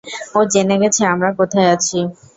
ও 0.35 0.49
জেনে 0.51 0.75
গেছে 0.81 1.01
আমরা 1.13 1.29
কোথায় 1.39 1.69
আছি! 1.75 1.99